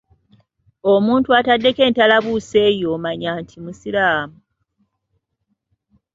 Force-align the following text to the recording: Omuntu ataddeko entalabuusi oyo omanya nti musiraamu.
Omuntu 0.93 1.29
ataddeko 1.39 1.81
entalabuusi 1.87 2.55
oyo 2.67 2.87
omanya 2.95 3.29
nti 3.41 3.55
musiraamu. 3.63 4.37